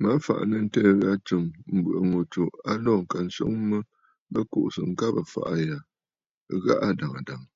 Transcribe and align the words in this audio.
Mə 0.00 0.08
fàʼà 0.24 0.44
nɨ̂ 0.50 0.58
ǹtɨɨ̀ 0.64 0.94
ghâ 1.00 1.12
tsɨm, 1.26 1.44
mbɨ̀ʼɨ̀ 1.76 2.02
ŋù 2.10 2.20
tsù 2.32 2.42
a 2.70 2.72
lǒ 2.84 2.92
ŋka 3.02 3.18
swoŋ 3.34 3.54
mə 3.68 3.78
bɨ 4.32 4.40
kuʼusə 4.50 4.80
ŋkabə̀ 4.92 5.24
ɨfàʼà 5.26 5.76
ghaa 6.64 6.82
adàŋə̀ 6.88 7.22
dàŋə̀. 7.26 7.50